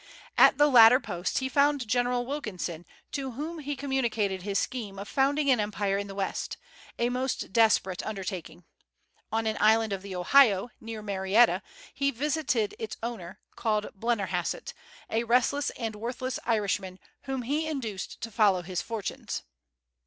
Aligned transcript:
At 0.35 0.57
the 0.57 0.65
latter 0.67 0.99
post 0.99 1.37
he 1.37 1.47
found 1.47 1.87
General 1.87 2.25
Wilkinson, 2.25 2.87
to 3.11 3.33
whom 3.33 3.59
he 3.59 3.75
communicated 3.75 4.41
his 4.41 4.57
scheme 4.57 4.97
of 4.97 5.07
founding 5.07 5.51
an 5.51 5.59
empire 5.59 5.99
in 5.99 6.07
the 6.07 6.15
West, 6.15 6.57
a 6.97 7.09
most 7.09 7.53
desperate 7.53 8.03
undertaking. 8.03 8.63
On 9.31 9.45
an 9.45 9.57
island 9.59 9.93
of 9.93 10.01
the 10.01 10.15
Ohio, 10.15 10.69
near 10.79 11.03
Marietta, 11.03 11.61
he 11.93 12.09
visited 12.09 12.73
its 12.79 12.97
owner, 13.03 13.37
called 13.55 13.91
Blennerhasset, 13.93 14.73
a 15.07 15.23
restless 15.23 15.69
and 15.77 15.95
worthless 15.95 16.39
Irishman, 16.47 16.97
whom 17.25 17.43
he 17.43 17.67
induced 17.67 18.19
to 18.21 18.31
follow 18.31 18.63
his 18.63 18.81
fortunes. 18.81 19.43